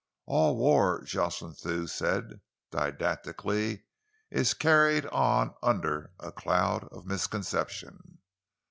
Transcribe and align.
"All 0.25 0.57
war," 0.57 1.03
Jocelyn 1.03 1.53
Thew 1.53 1.85
said 1.85 2.41
didactically, 2.71 3.83
"is 4.31 4.55
carried 4.55 5.05
on 5.05 5.53
under 5.61 6.09
a 6.19 6.31
cloud 6.31 6.85
of 6.85 7.05
misconception." 7.05 8.17